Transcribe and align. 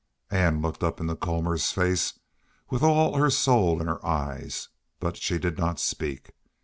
Ann 0.31 0.63
looked 0.63 0.83
up 0.83 0.99
into 0.99 1.15
Colmor's 1.15 1.71
face 1.71 2.17
with 2.71 2.81
all 2.81 3.17
her 3.17 3.29
soul 3.29 3.79
in 3.79 3.85
her 3.85 4.03
eyes, 4.03 4.69
but 4.99 5.15
she 5.15 5.37
did 5.37 5.59
not 5.59 5.79
speak. 5.79 6.31